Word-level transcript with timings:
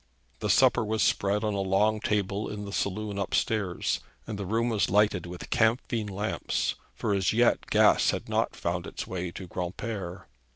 The 0.39 0.49
supper 0.49 0.83
was 0.83 1.03
spread 1.03 1.43
on 1.43 1.53
a 1.53 1.59
long 1.61 1.99
table 1.99 2.49
in 2.49 2.65
the 2.65 2.73
saloon 2.73 3.19
up 3.19 3.35
stairs, 3.35 3.99
and 4.25 4.39
the 4.39 4.47
room 4.47 4.69
was 4.69 4.89
lighted 4.89 5.27
with 5.27 5.51
camphine 5.51 6.07
lamps, 6.07 6.73
for 6.95 7.13
as 7.13 7.33
yet 7.33 7.69
gas 7.69 8.09
had 8.09 8.27
not 8.27 8.55
found 8.55 8.87
its 8.87 9.05
way 9.05 9.29
to 9.33 9.47
Granpere. 9.47 10.25